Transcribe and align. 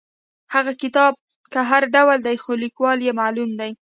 هغه 0.53 0.71
کتاب 0.81 1.13
که 1.51 1.59
هر 1.69 1.83
ډول 1.95 2.17
دی 2.27 2.35
خو 2.43 2.51
لیکوال 2.63 2.97
یې 3.07 3.17
معلوم 3.19 3.49
دی. 3.59 3.71